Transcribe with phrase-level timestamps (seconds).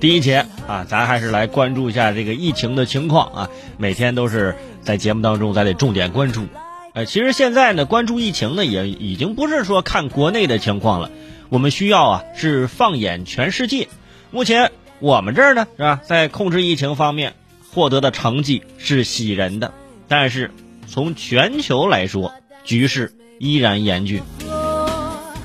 [0.00, 3.50] 第一节啊，咱还是来关注一下这个疫情的情况啊。
[3.78, 6.46] 每天都是在节目当中，咱得重点关注。
[6.94, 11.10] 呃，其实现在呢，关注疫情呢，也已经不是说看国内的情况了，
[11.48, 13.88] 我们需要啊，是放眼全世界。
[14.30, 17.34] 目前我们这儿呢，是吧，在控制疫情方面
[17.72, 19.72] 获得的成绩是喜人的，
[20.06, 20.52] 但是
[20.86, 24.22] 从全球来说，局势依然严峻。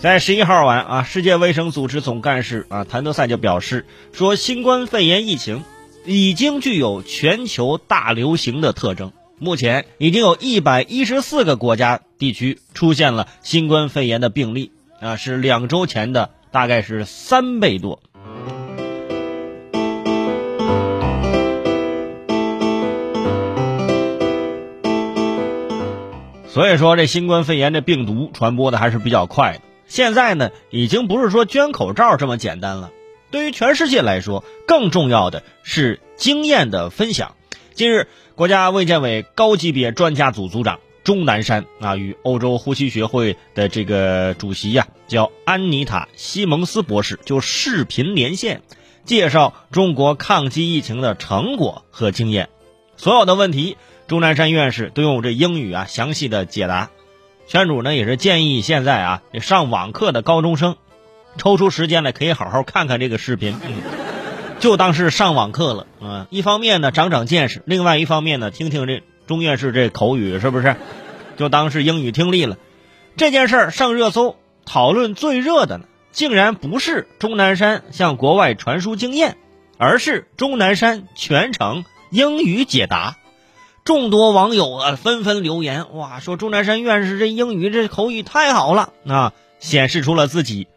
[0.00, 5.64] 在十一号晚啊，世界卫生组织总干事啊谭德赛就表示说，新冠肺炎疫情
[6.06, 9.10] 已经具有全球大流行的特征。
[9.40, 18.00] 目前已经有一百一十四个国家地区出现了新冠肺炎的病例啊，是两周前的大概是三倍多。
[26.46, 29.60] 所以说，这新冠肺炎这病毒传播的还是比较快的。
[29.88, 32.92] 现在呢，已经不是说捐口罩这么简单了。
[33.30, 37.34] 对于全世界来说，更重要的是经验的分享。
[37.74, 48.62] 近日，国家卫健委高级别专家组组长钟南山啊，与欧洲呼吸学会的这个主席呀，叫安妮塔·西蒙斯博士，就视频连线，
[49.04, 52.50] 介绍中国抗击疫情的成果和经验。
[52.96, 56.90] 所有的问题，钟南山院士都用这英语啊详细的解答。
[57.48, 60.76] 圈主呢也是建议现在啊上网课的高中生，
[61.38, 63.56] 抽出时间来可以好好看看这个视频，
[64.60, 66.26] 就当是上网课了啊。
[66.28, 70.76] 一方面呢长长见识，另外一方面呢听听这钟院士这口语是不是，
[71.38, 72.58] 就当是英语听力了。
[73.16, 79.38] 这件事儿上热搜，讨论最热的呢，竟然不是钟南山向国外传输经验，
[79.78, 83.16] 而是钟南山全程英语解答。
[83.88, 90.68] 众多网友啊纷纷留言，哇，说钟南山院士这英语这口语太好了啊，显示出了自己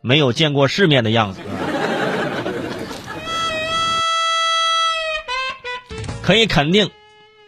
[0.00, 1.40] 没有见过世面的样子。
[6.22, 6.90] 可以肯定，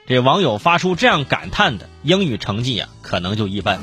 [0.07, 3.81] 这网友发出这样感叹的英语成绩啊，可能就一般。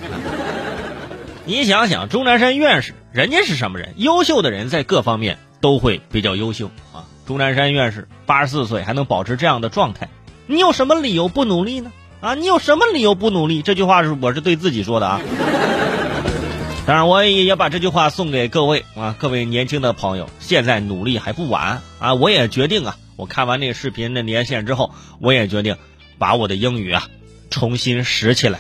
[1.46, 3.96] 你想想，钟南山院士人家是什么人？
[3.98, 7.06] 优秀的人在各方面都会比较优秀啊。
[7.26, 10.10] 钟南山院士八十四岁还能保持这样的状态。
[10.46, 11.92] 你有什么理由不努力呢？
[12.20, 13.62] 啊，你有什么理由不努力？
[13.62, 15.22] 这句话是我是对自己说的啊。
[16.86, 22.14] 当然，我也也把这句话送给各位啊，各位年轻的朋友，现在努力还不晚啊。
[22.14, 25.78] 我也决定啊，我看完那个视频的连线之后，我也决定
[26.18, 27.08] 把我的英语啊
[27.50, 28.60] 重新拾起来。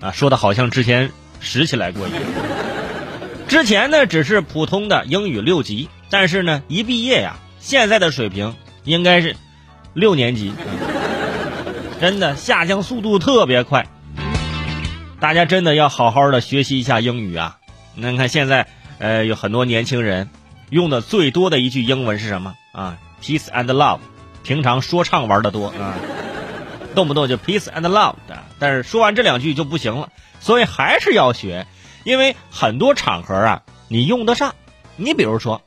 [0.00, 2.22] 啊，说的好像之前拾起来过一样。
[3.46, 9.36] 之前呢只是普通的英语六级，但是呢一毕业呀，现在的水平应该是。
[9.92, 10.52] 六年级，
[12.00, 13.88] 真的下降速度特别快。
[15.18, 17.58] 大家真的要好好的学习一下英语啊！
[17.96, 18.68] 那看现在，
[18.98, 20.30] 呃，有很多年轻人
[20.70, 23.98] 用的最多的一句英文是什么啊？Peace and love。
[24.44, 25.96] 平常说唱玩的多啊，
[26.94, 30.08] 动不动就 Peace and love 的，但是说完这两句就不行了，
[30.38, 31.66] 所以还是要学，
[32.04, 34.54] 因为很多场合啊，你用得上。
[34.96, 35.62] 你比如说，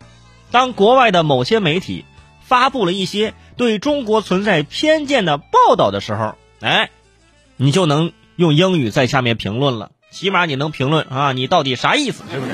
[0.49, 2.05] 当国外的某些媒体
[2.41, 3.33] 发布了一些。
[3.55, 6.89] 对中国存在偏见的报道的时候，哎，
[7.57, 9.91] 你就能用英语在下面评论了。
[10.11, 12.51] 起码你能评论啊，你到底啥意思，是不是？